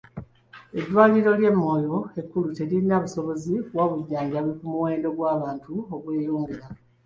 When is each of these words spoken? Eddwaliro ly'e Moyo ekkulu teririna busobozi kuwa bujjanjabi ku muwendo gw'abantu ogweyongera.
Eddwaliro 0.79 1.31
ly'e 1.39 1.51
Moyo 1.61 1.97
ekkulu 2.19 2.49
teririna 2.57 2.95
busobozi 3.03 3.53
kuwa 3.67 3.85
bujjanjabi 3.91 4.51
ku 4.57 4.65
muwendo 4.71 5.07
gw'abantu 5.17 5.73
ogweyongera. 5.93 6.67